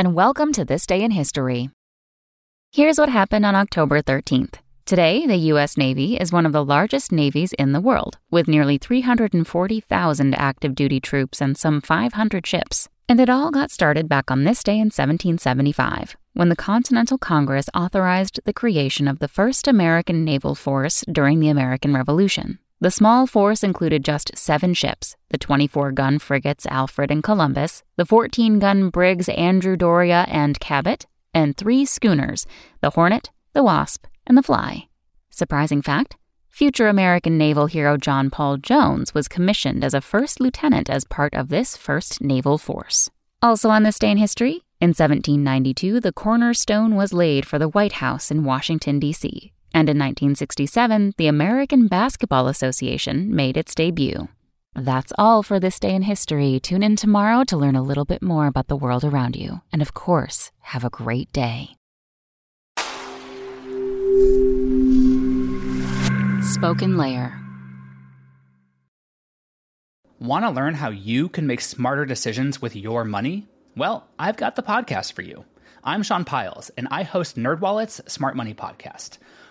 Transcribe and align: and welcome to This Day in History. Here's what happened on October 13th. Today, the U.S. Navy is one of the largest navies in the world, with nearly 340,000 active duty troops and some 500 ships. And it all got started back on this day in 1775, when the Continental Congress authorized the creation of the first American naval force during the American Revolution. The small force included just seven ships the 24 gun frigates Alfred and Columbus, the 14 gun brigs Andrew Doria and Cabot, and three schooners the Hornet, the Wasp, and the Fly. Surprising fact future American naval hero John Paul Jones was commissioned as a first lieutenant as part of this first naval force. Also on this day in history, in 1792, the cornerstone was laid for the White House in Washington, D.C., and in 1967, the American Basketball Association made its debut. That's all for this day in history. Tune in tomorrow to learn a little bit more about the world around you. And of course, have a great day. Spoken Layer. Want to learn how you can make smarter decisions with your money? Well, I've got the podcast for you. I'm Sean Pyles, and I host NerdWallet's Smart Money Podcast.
and 0.00 0.14
welcome 0.14 0.50
to 0.50 0.64
This 0.64 0.86
Day 0.86 1.02
in 1.02 1.10
History. 1.10 1.68
Here's 2.72 2.98
what 2.98 3.10
happened 3.10 3.44
on 3.44 3.54
October 3.54 4.00
13th. 4.00 4.54
Today, 4.86 5.26
the 5.26 5.36
U.S. 5.52 5.76
Navy 5.76 6.16
is 6.16 6.32
one 6.32 6.46
of 6.46 6.52
the 6.52 6.64
largest 6.64 7.12
navies 7.12 7.52
in 7.58 7.72
the 7.72 7.82
world, 7.82 8.16
with 8.30 8.48
nearly 8.48 8.78
340,000 8.78 10.34
active 10.34 10.74
duty 10.74 11.00
troops 11.00 11.42
and 11.42 11.54
some 11.54 11.82
500 11.82 12.46
ships. 12.46 12.88
And 13.10 13.20
it 13.20 13.28
all 13.28 13.50
got 13.50 13.70
started 13.70 14.08
back 14.08 14.30
on 14.30 14.44
this 14.44 14.62
day 14.62 14.76
in 14.76 14.88
1775, 14.88 16.16
when 16.32 16.48
the 16.48 16.56
Continental 16.56 17.18
Congress 17.18 17.68
authorized 17.74 18.40
the 18.46 18.54
creation 18.54 19.06
of 19.06 19.18
the 19.18 19.28
first 19.28 19.68
American 19.68 20.24
naval 20.24 20.54
force 20.54 21.04
during 21.12 21.40
the 21.40 21.50
American 21.50 21.92
Revolution. 21.92 22.58
The 22.80 22.90
small 22.90 23.26
force 23.26 23.62
included 23.62 24.02
just 24.02 24.30
seven 24.38 24.72
ships 24.72 25.14
the 25.30 25.38
24 25.38 25.92
gun 25.92 26.18
frigates 26.18 26.66
Alfred 26.66 27.10
and 27.10 27.22
Columbus, 27.22 27.82
the 27.96 28.04
14 28.04 28.58
gun 28.58 28.90
brigs 28.90 29.28
Andrew 29.30 29.76
Doria 29.76 30.26
and 30.28 30.60
Cabot, 30.60 31.06
and 31.32 31.56
three 31.56 31.84
schooners 31.84 32.46
the 32.80 32.90
Hornet, 32.90 33.30
the 33.52 33.62
Wasp, 33.62 34.06
and 34.26 34.36
the 34.36 34.42
Fly. 34.42 34.88
Surprising 35.30 35.82
fact 35.82 36.16
future 36.50 36.88
American 36.88 37.38
naval 37.38 37.66
hero 37.66 37.96
John 37.96 38.28
Paul 38.28 38.58
Jones 38.58 39.14
was 39.14 39.28
commissioned 39.28 39.82
as 39.82 39.94
a 39.94 40.00
first 40.00 40.40
lieutenant 40.40 40.90
as 40.90 41.04
part 41.04 41.32
of 41.34 41.48
this 41.48 41.76
first 41.76 42.20
naval 42.20 42.58
force. 42.58 43.08
Also 43.40 43.70
on 43.70 43.82
this 43.82 43.98
day 43.98 44.10
in 44.10 44.18
history, 44.18 44.62
in 44.80 44.90
1792, 44.90 46.00
the 46.00 46.12
cornerstone 46.12 46.96
was 46.96 47.12
laid 47.12 47.46
for 47.46 47.58
the 47.58 47.68
White 47.68 47.92
House 47.94 48.30
in 48.30 48.44
Washington, 48.44 48.98
D.C., 48.98 49.52
and 49.72 49.88
in 49.88 49.96
1967, 49.96 51.14
the 51.16 51.28
American 51.28 51.86
Basketball 51.86 52.48
Association 52.48 53.34
made 53.34 53.56
its 53.56 53.74
debut. 53.74 54.28
That's 54.74 55.12
all 55.18 55.42
for 55.42 55.58
this 55.58 55.80
day 55.80 55.94
in 55.94 56.02
history. 56.02 56.60
Tune 56.60 56.82
in 56.82 56.96
tomorrow 56.96 57.44
to 57.44 57.56
learn 57.56 57.76
a 57.76 57.82
little 57.82 58.04
bit 58.04 58.22
more 58.22 58.46
about 58.46 58.68
the 58.68 58.76
world 58.76 59.04
around 59.04 59.36
you. 59.36 59.60
And 59.72 59.82
of 59.82 59.94
course, 59.94 60.50
have 60.60 60.84
a 60.84 60.90
great 60.90 61.32
day. 61.32 61.76
Spoken 66.42 66.96
Layer. 66.96 67.36
Want 70.20 70.44
to 70.44 70.50
learn 70.50 70.74
how 70.74 70.90
you 70.90 71.28
can 71.28 71.46
make 71.46 71.60
smarter 71.62 72.04
decisions 72.04 72.60
with 72.60 72.76
your 72.76 73.04
money? 73.04 73.48
Well, 73.76 74.06
I've 74.18 74.36
got 74.36 74.54
the 74.56 74.62
podcast 74.62 75.14
for 75.14 75.22
you. 75.22 75.44
I'm 75.82 76.02
Sean 76.02 76.24
Pyles, 76.24 76.70
and 76.76 76.86
I 76.90 77.04
host 77.04 77.36
NerdWallet's 77.36 78.12
Smart 78.12 78.36
Money 78.36 78.52
Podcast. 78.52 79.16